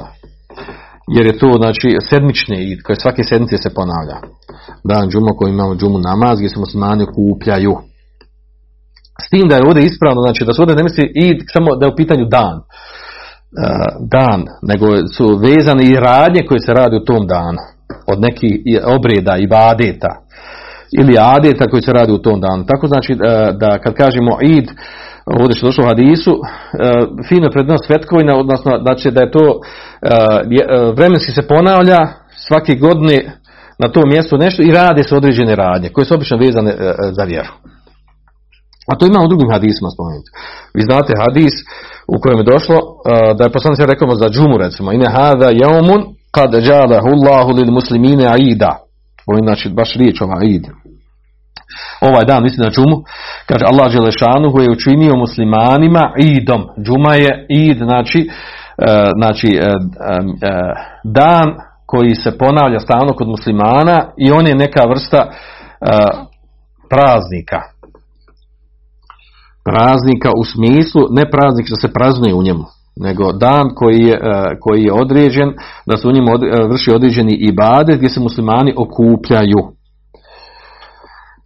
[1.07, 4.17] jer je to znači sedmični id, koji svake sedmice se ponavlja.
[4.83, 7.73] Dan džuma koji imamo džumu namaz, gdje se muslimani okupljaju.
[9.21, 11.85] S tim da je ovdje ispravno, znači da se ovdje ne misli id samo da
[11.85, 12.55] je u pitanju dan.
[12.57, 12.63] E,
[14.11, 17.57] dan, nego su vezane i radnje koje se radi u tom danu.
[18.07, 20.11] Od nekih i- obreda i vadeta.
[20.99, 22.65] Ili adeta koji se radi u tom danu.
[22.65, 23.17] Tako znači e,
[23.53, 24.67] da kad kažemo id,
[25.25, 26.37] ovdje što je došlo u hadisu, e,
[27.29, 29.59] fino prednost svetkovina, odnosno znači da je to
[30.49, 31.99] je- vremenski se ponavlja
[32.47, 33.31] svake godine
[33.79, 36.75] na tom mjestu nešto i rade se određene radnje koje su obično vezane
[37.11, 37.49] za vjeru.
[38.91, 40.29] A to ima u drugim hadisima spomenuti.
[40.75, 41.53] Vi znate hadis
[42.07, 46.01] u kojem je došlo uh, da je poslanik rekao za džumu recimo ine hada jaumun
[46.31, 48.73] kad Allahu lil muslimine aida.
[49.27, 50.63] Ovo je znači baš riječ ova aid.
[52.01, 52.97] Ovaj dan misli na džumu,
[53.45, 56.61] kaže Allah Želešanuhu je učinio muslimanima idom.
[56.85, 60.39] Džuma je id, znači, uh, znači uh, um,
[61.03, 61.47] dan
[61.85, 65.31] koji se ponavlja stalno kod muslimana i on je neka vrsta
[66.89, 67.72] praznika
[69.65, 74.19] praznika u smislu ne praznik što se praznuje u njemu, nego dan koji je, e,
[74.61, 75.49] koji je određen,
[75.85, 76.37] da se u njemu e,
[76.69, 79.61] vrši određeni ibadet gdje se muslimani okupljaju.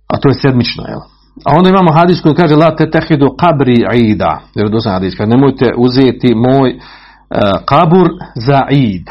[0.07, 0.99] A to je sedmično, jel?
[1.45, 4.39] A onda imamo hadis koji kaže la te tehidu kabri ida.
[4.55, 6.77] Jer dosta hadis kaže nemojte uzeti moj e,
[7.65, 9.07] kabur za id.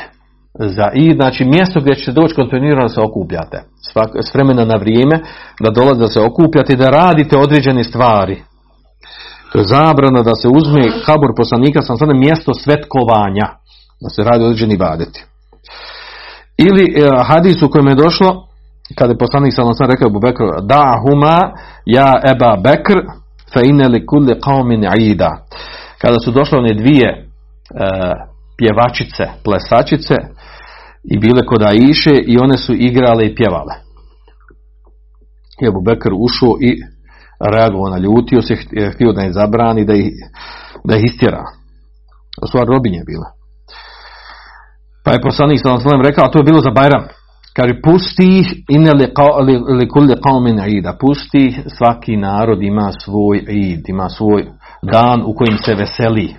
[0.58, 3.62] Za id, znači mjesto gdje ćete doći kontinuirano se okupljate.
[3.92, 5.20] Svak, s vremena na vrijeme
[5.60, 8.42] da dolazi da se okupljate i da radite određene stvari.
[9.52, 13.46] To je zabrana da se uzme kabur poslanika sam sada mjesto svetkovanja.
[14.00, 15.24] Da se radi određeni ibadeti.
[16.58, 18.46] Ili e, hadis u kojem je došlo
[18.94, 21.38] kada je poslanik ve sellem rekao Abu Bekru da huma
[21.86, 22.98] ja Eba Bekr
[23.52, 24.40] fa inna li kulli
[24.98, 25.46] ida
[25.98, 27.24] kada su došle one dvije e,
[28.58, 30.14] pjevačice plesačice
[31.04, 33.74] i bile kod Aiše i one su igrale i pjevale
[35.62, 36.70] i Abu Bekr ušao i
[37.40, 40.12] reagovao na ljutio se ht- htio da je zabrani da ih,
[40.84, 41.42] da ih istjera
[42.42, 43.28] u stvari robinje bile
[45.04, 47.04] pa je poslanik ve sellem rekao a to je bilo za Bajram
[47.56, 49.06] Kaže, pusti ih ine li,
[49.88, 50.96] kulli qaumin ida.
[51.00, 54.42] Pusti svaki narod ima svoj id, ima svoj
[54.82, 56.36] dan u kojim se veseli.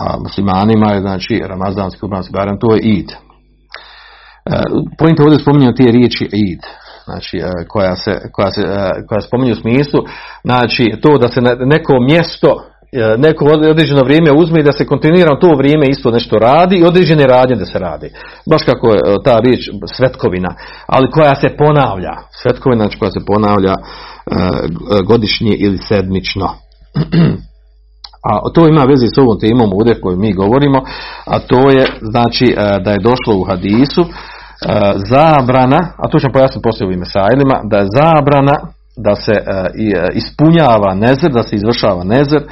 [0.00, 3.10] A muslimanima je, znači, ramazanski, kurbanski barem, to je id.
[3.10, 3.16] E,
[4.98, 6.62] Pojento ovdje spominjao te riječi id.
[7.06, 10.00] Znači, e, koja se, koja se, e, koja spominje u smislu,
[10.44, 12.48] znači, to da se ne- neko mjesto
[12.92, 16.84] e, neko određeno vrijeme uzme i da se kontinuirano to vrijeme isto nešto radi i
[16.84, 18.10] određene radnje da se radi.
[18.50, 19.60] Baš kako je ta riječ
[19.96, 20.54] svetkovina,
[20.86, 22.14] ali koja se ponavlja.
[22.42, 23.74] Svetkovina znači koja se ponavlja
[25.06, 26.48] godišnje ili sedmično.
[28.30, 30.78] A to ima veze s ovom temom ovdje koju mi govorimo,
[31.24, 34.04] a to je znači da je došlo u hadisu
[34.96, 38.56] zabrana, a to ćemo pojasniti poslije u ime sajlima, da je zabrana
[38.96, 42.46] da se e, e, ispunjava nezer, da se izvršava nezer, e,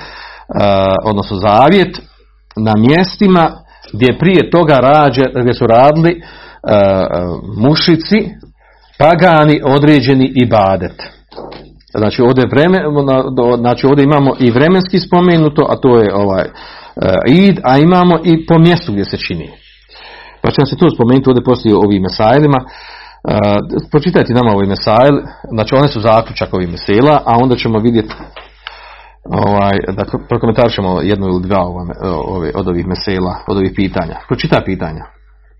[1.04, 2.00] odnosno zavjet
[2.56, 3.50] na mjestima
[3.92, 7.04] gdje prije toga rađe, gdje su radili e, e,
[7.56, 8.18] mušici,
[8.98, 11.02] pagani određeni ibadet.
[11.98, 12.78] Znači ovdje, je vreme,
[13.58, 16.50] znači ovdje imamo i vremenski spomenuto, a to je ovaj e,
[17.26, 19.50] id, a imamo i po mjestu gdje se čini.
[20.44, 22.60] Pa ćemo se to spomenuti ovdje poslije ovim mesajlima.
[22.64, 22.68] E,
[23.92, 25.16] pročitajte nama ovaj mesajl,
[25.56, 28.14] znači one su zaključak ovih mesela, a onda ćemo vidjeti
[29.44, 31.62] ovaj, da prokomentarišemo jednu ili dva
[32.36, 34.16] ove, od ovih mesela, od ovih pitanja.
[34.28, 35.04] Pročitaj pitanja.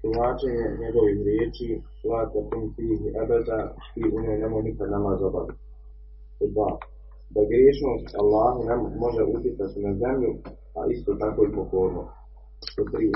[0.03, 1.69] tumačenje njegovih riječi,
[2.11, 3.61] la takum fihi abada
[4.01, 5.63] i u njoj nemoj nikad namaz obaviti.
[6.55, 6.71] Dva.
[7.35, 10.31] Da griješnost Allahu ne može utjecati na zemlju,
[10.79, 12.24] a isto tako i pokornost.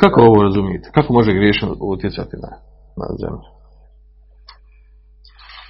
[0.00, 0.90] Kako ovo razumijete?
[0.94, 2.50] Kako može griješno utjecati na,
[3.00, 3.48] na zemlju?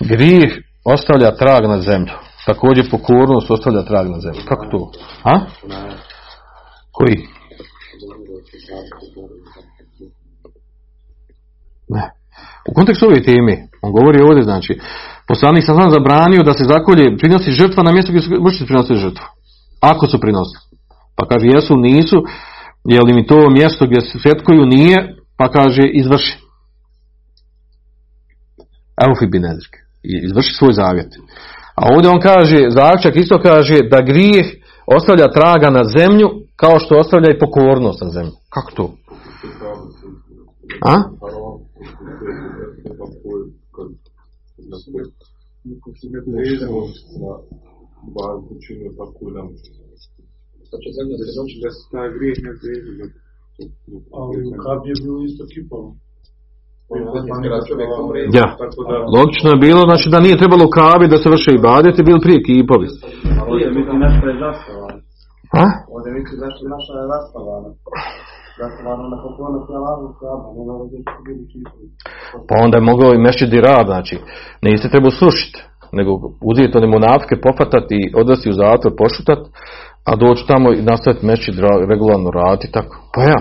[0.00, 0.52] Grijeh
[0.84, 2.12] ostavlja trag na zemlju.
[2.46, 4.40] Također pokornost ostavlja trag na zemlju.
[4.48, 4.90] Kako to?
[5.24, 5.40] A?
[6.92, 7.16] Koji?
[11.88, 12.10] Ne.
[12.70, 14.78] U kontekstu ove teme, on govori ovdje, znači,
[15.28, 18.98] poslanik sam sam zabranio da se zakolje, prinosi žrtva na mjestu gdje su mušnici prinosili
[18.98, 19.24] žrtvu.
[19.80, 20.62] Ako su prinosili.
[21.16, 22.18] Pa kaže, jesu, nisu,
[22.84, 26.38] je li mi to mjesto gdje se svetkuju nije, pa kaže, izvrši.
[29.06, 29.74] Eufi bin Ezrik.
[30.02, 31.12] I Izvrši svoj zavjet.
[31.74, 34.46] A ovdje on kaže, zaključak isto kaže da grijeh
[34.96, 38.32] ostavlja traga na zemlju kao što ostavlja i pokornost na zemlju.
[38.54, 38.94] Kako to?
[40.92, 40.94] A?
[50.70, 53.06] Znači zemlja se doći da se taj grijeh ne prijeđe.
[54.18, 55.88] Ali u Kabi je bilo isto kipalo.
[58.38, 58.46] Ja.
[59.16, 62.24] Logično je bilo, znači da nije trebalo u kavi da se vrše i badete, bili
[62.24, 62.88] prije kipovi.
[63.50, 64.98] Ovdje vidi naša je zastavana.
[65.62, 65.64] A?
[65.94, 67.70] Ovdje vidi naša, naša je zastavana.
[71.26, 71.86] Bili kipovi.
[72.48, 74.14] Pa onda je mogao i mešći rab, znači,
[74.62, 75.58] niste trebao srušiti,
[75.98, 76.10] nego
[76.50, 79.40] uzeti one munafike, pofatati i odvesti u zatvor, pošutat,
[80.08, 81.50] a doći tamo i nastaviti mešći
[81.92, 82.94] regularno raditi, tako.
[83.14, 83.40] Pa ja.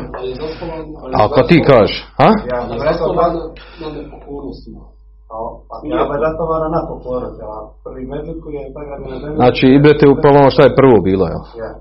[1.20, 2.30] A kad ti kažeš, a?
[2.54, 3.26] Ja sam rekao da...
[5.74, 7.70] A Kaba je zastavana na poklonu prelazu.
[7.86, 9.38] Prvi međut koji je tako na zemlji.
[9.42, 11.44] Znači, idete u pa ono šta je prvo bilo, jel?
[11.64, 11.72] Ja.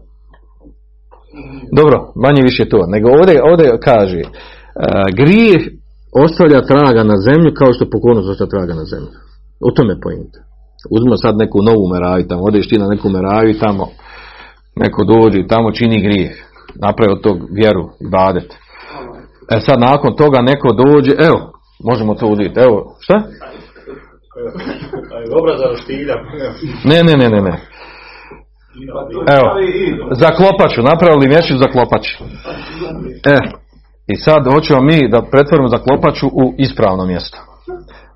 [1.79, 2.81] Dobro, manje više to.
[2.95, 4.29] Nego ovdje, ovdje kaže, e,
[5.21, 5.63] grijeh
[6.25, 9.13] ostavlja traga na zemlju kao što pokornost ostavlja traga na zemlju.
[9.69, 10.41] U tome je pojenta.
[10.95, 13.85] Uzmimo sad neku novu meraju tamo, odeš ti na neku meraju tamo
[14.77, 16.33] neko dođe i tamo čini grijeh.
[16.75, 18.55] Napravi od tog vjeru i badet.
[19.51, 21.53] E sad nakon toga neko dođe, evo,
[21.85, 23.17] možemo to uzeti, evo, šta?
[26.85, 27.55] Ne, ne, ne, ne, ne.
[29.37, 29.47] Evo,
[30.11, 32.25] za klopaču, napravili mješić za klopaču.
[33.35, 33.39] E,
[34.07, 37.39] i sad hoćemo mi da pretvorimo za klopaču u ispravno mjesto.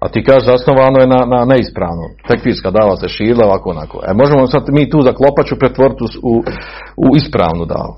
[0.00, 2.04] A ti kažeš zasnovano je na, na neispravno.
[2.28, 3.96] Tekfirska dava se širila ovako onako.
[4.08, 6.34] E možemo sad mi tu za klopaču pretvoriti u,
[7.04, 7.94] u, ispravnu davu.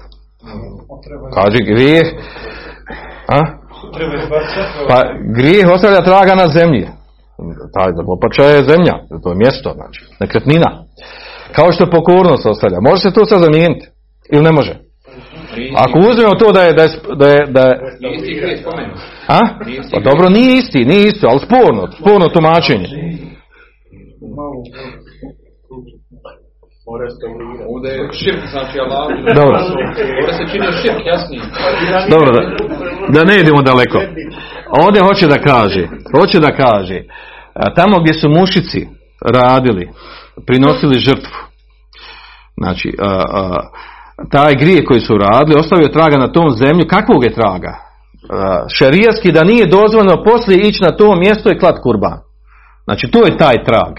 [1.37, 2.07] Kaži grijeh.
[3.37, 3.39] A?
[4.89, 4.99] Pa
[5.39, 6.87] grijeh ostavlja traga na zemlji.
[7.75, 10.71] Ta klopača je zemlja, to je mjesto, znači, nekretnina.
[11.57, 12.79] Kao što pokornost ostavlja.
[12.81, 13.87] Može se to sad zamijeniti?
[14.33, 14.75] Ili ne može?
[15.77, 18.65] Ako uzmemo to da je, da je, da je, da je isti
[19.29, 19.39] a?
[19.93, 22.89] Pa dobro, nije isti, nije isto, ali sporno, sporno tumačenje.
[22.89, 23.33] Znači.
[29.35, 29.59] Dobro.
[32.11, 32.43] Dobro, da,
[33.15, 33.99] da ne idemo daleko.
[34.85, 35.87] Ovdje hoće da kaže,
[36.17, 37.03] hoće da kaže,
[37.55, 38.87] a, tamo gdje su mušici
[39.39, 39.89] radili,
[40.47, 41.39] prinosili žrtvu,
[42.57, 43.69] znači, a, a,
[44.31, 47.73] taj grije koji su radili, ostavio traga na tom zemlju, kakvog je traga?
[48.31, 52.19] A, šerijatski da nije dozvoljeno poslije ići na to mjesto i klat kurban.
[52.85, 53.95] Znači, to je taj trag.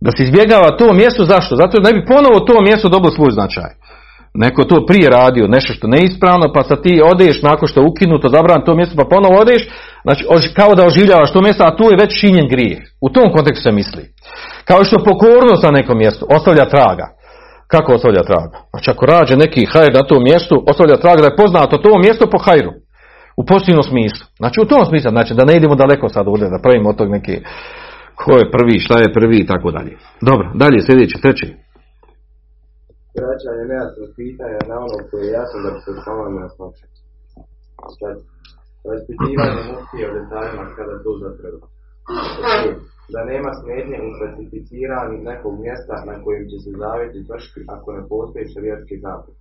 [0.00, 1.56] Da se izbjegava to mjesto, zašto?
[1.56, 3.70] Zato da ne bi ponovo to mjesto dobilo svoj značaj.
[4.34, 8.28] Neko to prije radio, nešto što neispravno, pa sad ti odeš nakon što je ukinuto,
[8.28, 9.62] zabran to mjesto, pa ponovo odeš,
[10.02, 12.82] znači kao da oživljavaš to mjesto, a tu je već činjen grijeh.
[13.00, 14.04] U tom kontekstu se misli.
[14.64, 17.06] Kao što pokornost na nekom mjestu ostavlja traga.
[17.74, 18.56] Kako ostavlja traga?
[18.72, 22.24] Znači ako rađe neki hajr na tom mjestu, ostavlja traga da je poznato to mjesto
[22.34, 22.72] po hajru.
[23.40, 24.24] U pozitivnom smislu.
[24.42, 27.08] Znači u tom smislu, znači da ne idemo daleko sad ovdje, da pravimo od tog
[27.16, 27.34] neki
[28.20, 29.92] ko je prvi, šta je prvi i tako dalje.
[30.28, 31.46] Dobro, dalje sljedeći, treći.
[33.18, 36.84] Vraćanje nejasnog pitanja na ono koje je jasno da bi se samo nejasnoće.
[37.98, 38.16] Sad,
[38.90, 41.66] raspitivanje muftije o detaljima kada to zatreba.
[43.12, 48.02] Da nema smetnje u specificiranju nekog mjesta na kojem će se zavjeti vršiti ako ne
[48.08, 49.40] postoji šarijatski zapret.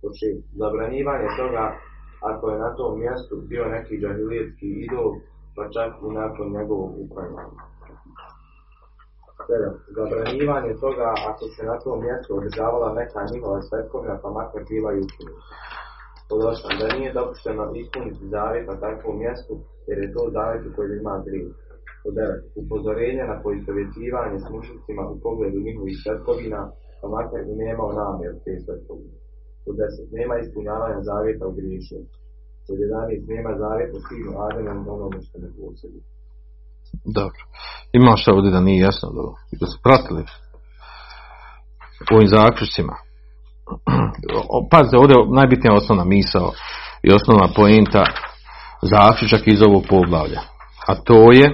[0.00, 0.28] Znači,
[0.60, 1.64] zabranjivanje toga
[2.30, 5.10] ako je na tom mjestu bio neki džahilijetski idol,
[5.56, 7.62] pa čak i nakon njegovog uklanjanja.
[9.96, 15.02] Zabranjivanje toga ako se na tom mjestu održavala neka njihova svetkovina pa makar bila i
[16.30, 16.72] osam.
[16.80, 19.54] Da nije dopušteno ispuniti zavjet na takvom mjestu
[19.86, 21.67] jer je to zavjet u kojem ima grijeh.
[22.02, 22.42] Pod devet.
[22.62, 26.60] Upozorenje na poistovjećivanje s mušicima u pogledu njihovih svetkovina
[27.00, 29.16] pa makar i nemao namjer te svetkovine.
[29.64, 30.08] Pod deset.
[30.18, 32.00] Nema ispunjavanja zavjeta u griješnju.
[32.66, 33.34] Pod 11.
[33.34, 36.00] Nema zavjeta sinu Ademom onome što ne posjedi.
[37.18, 37.42] Dobro.
[37.98, 39.08] Ima što ovdje da nije jasno.
[39.52, 40.22] I da su pratili
[42.10, 42.94] u ovim zaključcima.
[44.72, 46.48] Pazite, ovdje je najbitnija osnovna misao
[47.02, 48.04] i osnovna poenta
[48.94, 50.40] zaključak iz ovog poglavlja.
[50.90, 51.46] A to je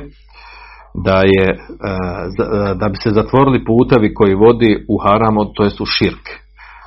[0.95, 5.81] da je e, e, da bi se zatvorili putevi koji vodi u haram, to jest
[5.81, 6.29] u širk.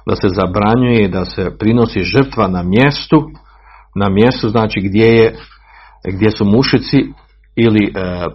[0.06, 3.24] Da se zabranjuje da se prinosi žrtva na mjestu,
[3.96, 5.36] na mjestu znači gdje je
[6.14, 6.98] gdje su mušici
[7.56, 8.26] ili e,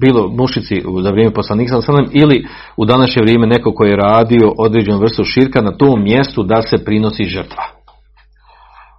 [0.00, 4.98] bilo mušici za vrijeme poslanika sellem, ili u današnje vrijeme neko koji je radio određenu
[4.98, 7.64] vrstu širka na tom mjestu da se prinosi žrtva.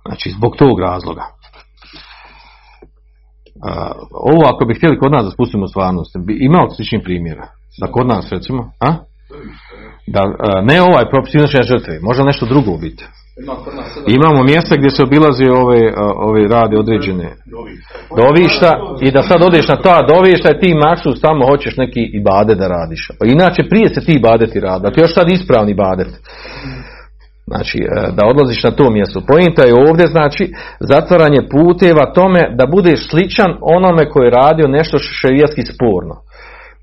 [0.08, 1.41] Znači zbog tog razloga.
[4.12, 7.48] Ovo ako bi htjeli kod nas da spustimo stvarnost, bi imao sličnih primjera.
[7.82, 8.90] Da kod nas recimo, a?
[10.08, 13.06] Da, a, ne ovaj propis prinošenja žrtve, može nešto drugo biti.
[14.18, 15.82] Imamo mjesta gdje se obilazi ove,
[16.28, 17.30] ove radi određene
[18.18, 18.72] dovišta
[19.02, 22.68] i da sad odeš na ta dovišta i ti maksus tamo hoćeš neki ibade da
[22.68, 23.12] radiš.
[23.20, 26.08] Pa inače prije se ti ibadeti radi, a ti još sad ispravni ibadet.
[27.52, 27.88] Znači, e,
[28.18, 29.22] da odlaziš na to mjesto.
[29.32, 30.44] Pojenta je ovdje, znači,
[30.80, 36.16] zatvaranje puteva tome da budeš sličan onome koji je radio nešto šerijatski sporno.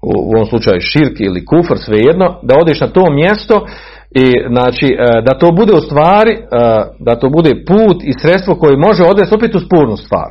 [0.02, 3.66] U, ovom slučaju širk ili kufr, svejedno, da odeš na to mjesto
[4.10, 6.40] i znači e, da to bude u stvari, e,
[7.06, 10.30] da to bude put i sredstvo koje može odvesti opet u spornu stvar.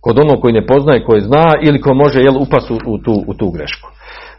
[0.00, 3.14] Kod onog koji ne poznaje, koji zna ili ko može jel, upast u, u, tu,
[3.26, 3.88] u tu grešku.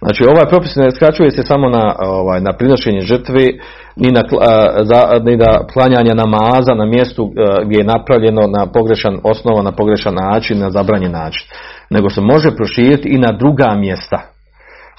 [0.02, 3.48] Znači ovaj propis ne skraćuje se samo na, ovaj, na prinošenje žrtve,
[3.96, 8.66] ni na, a, za, ni na klanjanje namaza na mjestu a, gdje je napravljeno na
[8.72, 11.48] pogrešan osnova, na pogrešan način, na zabranjen način.
[11.90, 14.22] Nego se može proširiti i na druga mjesta.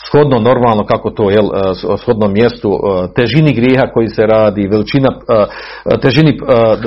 [0.06, 1.38] Shodno normalno kako to je
[2.02, 2.80] shodno mjestu
[3.16, 5.08] težini grijeha koji se radi, veličina
[6.02, 6.38] težini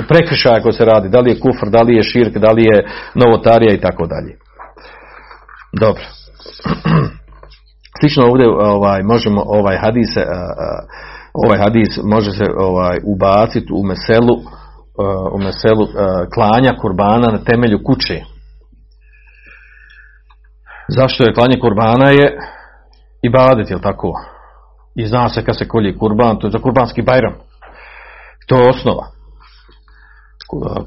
[0.08, 2.86] prekršaja koji se radi, da li je kufr, da li je širk, da li je
[3.14, 4.36] novotarija i tako dalje.
[5.80, 6.02] Dobro.
[8.00, 10.26] Slično ovdje ovaj možemo ovaj hadis a, a,
[11.34, 15.86] ovaj hadis može se ovaj ubaciti u meselu a, u meselu
[16.34, 18.22] klanja kurbana na temelju kuće.
[20.88, 22.38] Zašto je klanje kurbana je
[23.22, 24.12] ibadet, je tako?
[24.94, 27.34] i zna se kad se kolje kurban, to je za kurbanski bajram.
[28.48, 29.06] To je osnova.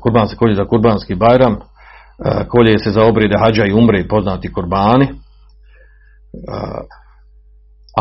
[0.02, 1.58] Kurban se kolje za kurbanski bajram,
[2.50, 5.08] kolje se za obrede hađa i umre i poznati kurbani.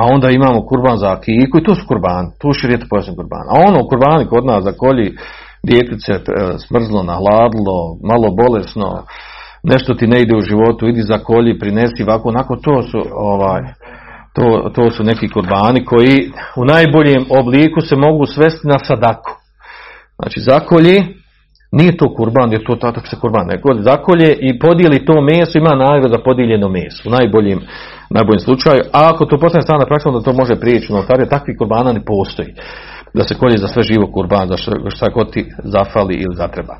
[0.01, 3.47] A onda imamo kurban za akiku i to su kurbani, tu širijetu pojasni kurban.
[3.53, 5.17] A ono kurbani kod nas za kolji
[5.69, 6.23] djetice e,
[6.67, 7.79] smrzlo, nahladilo,
[8.11, 9.05] malo bolesno,
[9.63, 13.63] nešto ti ne ide u životu, idi za kolji, prinesi ovako, onako, to su ovaj,
[14.35, 19.33] to, to su neki kurbani koji u najboljem obliku se mogu svesti na sadaku.
[20.19, 21.03] Znači zakolje,
[21.79, 25.59] nije to kurban, jer to tako se kurban ne kod, zakolje i podijeli to meso,
[25.59, 27.61] ima nagrada za podijeljeno meso, u najboljem,
[28.11, 28.81] najboljem slučaju.
[28.93, 32.05] A ako to postane stvarna praksa, onda to može prijeći u notariju, takvi kurbana ne
[32.05, 32.55] postoji.
[33.15, 34.57] Da se kolje za sve živo kurban, za
[34.95, 36.75] šta, god ti zafali ili zatreba.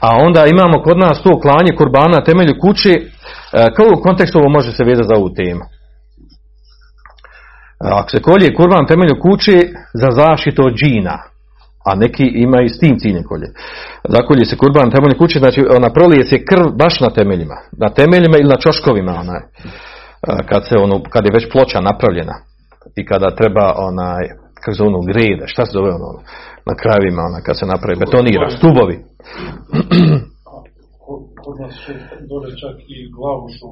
[0.00, 2.92] A onda imamo kod nas to klanje kurbana na temelju kuće,
[3.76, 5.60] kao u kontekstu ovo može se vezati za ovu temu.
[7.92, 9.56] Ako se kolje kurban na temelju kuće
[9.94, 11.18] za zaštitu od džina,
[11.84, 13.48] a neki imaju s tim ciljem kolje.
[14.08, 17.56] Zakolje se kurban na temelju kuće, znači ona prolije se krv baš na temeljima.
[17.82, 19.42] Na temeljima ili na čoškovima, onaj,
[20.50, 22.36] kad, se ono, kad je već ploča napravljena
[22.96, 24.22] i kada treba onaj,
[24.62, 26.10] kako se ono greda, šta se zove ono,
[26.68, 28.96] na krajevima, ona, kad se napravi betonira, stubovi.
[31.44, 31.76] Kod nas
[32.28, 33.68] dole čak i glavu su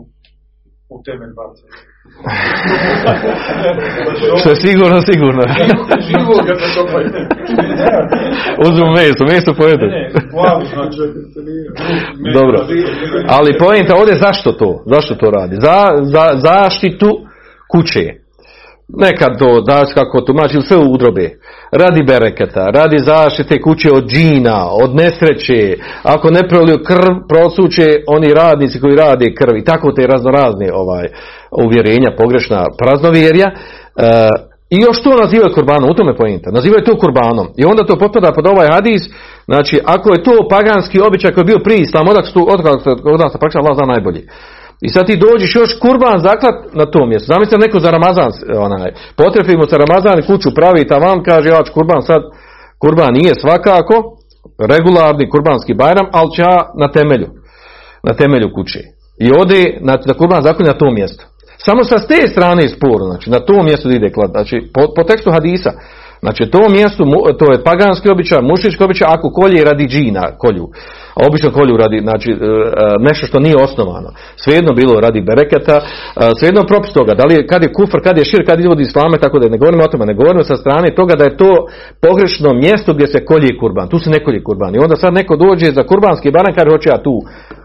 [0.97, 1.63] u temelj bace.
[4.41, 5.43] Što je sigurno, sigurno.
[6.07, 7.09] Živo ga se kopaju.
[8.67, 9.87] Uzmu meso, meso pojedu.
[10.75, 10.99] Znači.
[12.35, 12.59] Dobro.
[13.29, 14.83] Ali pojenta ovdje zašto to?
[14.87, 15.57] Zašto to radi?
[15.61, 17.11] Za, za zaštitu
[17.69, 18.22] kuće.
[18.89, 21.31] Nekad to, daš kako tumači, sve udrobe.
[21.73, 25.77] Radi bereketa, radi zaštite kuće od džina, od nesreće.
[26.03, 29.57] Ako ne proliju krv, prosuće oni radnici koji rade krv.
[29.57, 31.07] I tako te raznorazne ovaj,
[31.65, 33.47] uvjerenja, pogrešna praznovjerja.
[33.47, 34.29] E,
[34.71, 36.51] I još to nazivaju kurbanom, u tome pojenta.
[36.51, 37.47] Nazivaju to kurbanom.
[37.57, 39.03] I onda to potpada pod ovaj hadis,
[39.45, 42.41] znači ako je to paganski običaj koji je bio prije islam, odak su,
[43.13, 44.23] od nas praksa Allah zna najbolji.
[44.87, 47.33] I sad ti dođeš još kurban zaklat na tom mjestu.
[47.33, 48.31] Zamislite neko za Ramazan,
[48.67, 52.23] onaj, potrefimo sa Ramazan i kuću pravi tavan, kaže ja ću kurban sad,
[52.83, 53.97] kurban nije svakako,
[54.73, 56.43] regularni kurbanski bajram, ali će
[56.83, 57.29] na temelju,
[58.09, 58.81] na temelju kuće.
[59.25, 61.25] I ode na, na kurban zaklat na tom mjestu.
[61.67, 62.69] Samo sa te strane je
[63.11, 65.73] znači na tom mjestu ide klad, znači po, po tekstu hadisa,
[66.23, 67.05] Znači to mjesto,
[67.39, 70.69] to je paganski običaj, mušički običaj, ako kolje radi džina, kolju.
[71.17, 72.37] A obično kolju radi, znači e,
[73.09, 74.11] nešto što nije osnovano.
[74.43, 75.77] Svejedno bilo radi bereketa,
[76.39, 79.17] svejedno propis toga, da li je, kad je kufr, kad je šir, kad ljudi islame,
[79.25, 81.53] tako da ne govorimo o tome, ne govorimo sa strane toga da je to
[82.07, 83.89] pogrešno mjesto gdje se kolje kurban.
[83.89, 84.75] Tu se ne kolje kurban.
[84.75, 87.15] I onda sad neko dođe za kurbanski baran, kaže hoće ja tu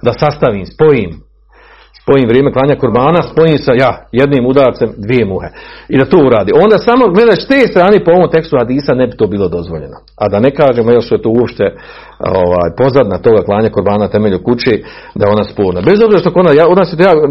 [0.05, 1.09] da sastavim, spojim,
[2.01, 5.49] spojim vrijeme klanja kurbana, spojim sa ja, jednim udarcem dvije muhe.
[5.89, 6.51] I da to uradi.
[6.63, 9.97] Onda samo gledaš te strane po ovom tekstu Hadisa ne bi to bilo dozvoljeno.
[10.21, 11.65] A da ne kažemo još što je to uopšte
[12.19, 14.83] ovaj, pozadna toga klanja kurbana na temelju kući,
[15.15, 15.79] da je ona sporna.
[15.89, 17.21] Bez obzira što ona, ona se jako,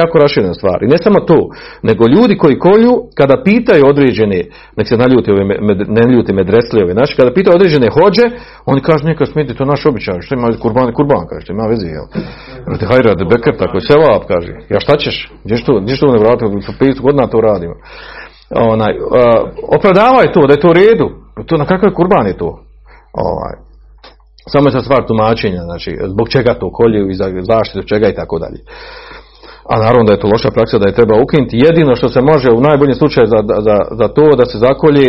[0.00, 0.78] jako raširena stvar.
[0.82, 1.38] I ne samo to,
[1.82, 4.40] nego ljudi koji kolju, kada pitaju određene,
[4.76, 8.24] nek se naljuti ove, med, ne ljuti medresli ove naši, kada pitaju određene hođe,
[8.66, 11.86] oni kažu neka smijeti, to naš običaj, što ima kurban, kurban, kaže, što ima veze,
[11.96, 12.06] jel?
[12.90, 16.18] Hajra, de beker, tako je, sevap, kaže, ja šta ćeš, gdje što, gdje što ne
[16.24, 17.74] vratio, 50 godina to radimo.
[18.50, 19.06] Onaj, uh,
[19.76, 21.08] opravdavaj to, da je to u redu,
[21.46, 22.50] to, na kakav kurban je to?
[23.12, 23.65] Ovaj,
[24.52, 28.14] samo je to stvar tumačenja, znači zbog čega to kolju i za zaštitu čega i
[28.14, 28.60] tako dalje.
[29.70, 31.62] A naravno da je to loša praksa da je treba ukinuti.
[31.66, 35.06] Jedino što se može u najboljem slučaju za, za, za to da se zakolje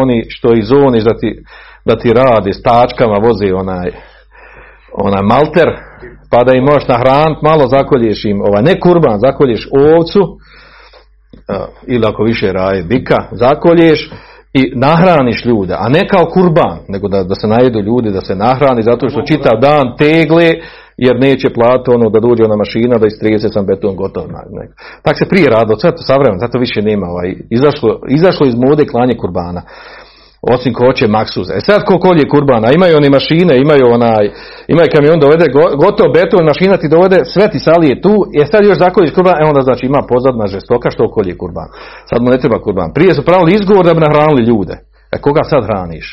[0.00, 1.30] oni što iz zoni da ti,
[1.84, 3.88] da ti radi s tačkama vozi onaj,
[5.06, 5.68] onaj malter
[6.30, 10.20] pa da im možeš nahraniti malo zakolješ im, ovaj, ne kurban, zakolješ ovcu
[11.86, 14.10] ili ako više raje bika, zakolješ
[14.54, 18.34] i nahraniš ljude, a ne kao kurban, nego da, da se najedu ljudi, da se
[18.34, 20.48] nahrani, zato što čitav dan tegle,
[20.96, 24.24] jer neće plati ono da dođe ona mašina da istreze sam beton gotov.
[25.02, 27.06] Tako se prije radilo, sve to savremeno, zato više nema.
[27.06, 29.62] Ovaj, izašlo, izašlo iz mode klanje kurbana
[30.50, 31.46] osim ko hoće maksuz.
[31.50, 34.24] E sad ko kolje kurbana, imaju oni mašine, imaju onaj,
[34.72, 35.46] imaju kamion dovede
[35.82, 39.36] gotov beton, mašina ti dovede, sve ti sali je tu, je sad još zakoljiš kurban,
[39.40, 41.68] e onda znači ima pozadna žestoka što kolje kurban.
[42.10, 42.92] Sad mu ne treba kurban.
[42.96, 44.74] Prije su pravili izgovor da bi nahranili ljude.
[45.14, 46.06] E koga sad hraniš?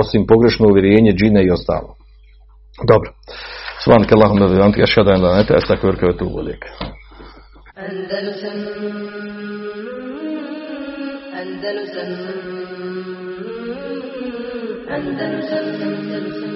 [0.00, 1.90] Osim pogrešno uvjerenje, džine i ostalo.
[2.90, 3.10] Dobro.
[3.84, 6.64] Svanke Allahumma da ashhadu an la da illa anta astaghfiruka je tu ilaik.
[7.76, 8.58] Andalusam
[11.42, 12.49] Andalusam
[14.90, 16.49] Andalusam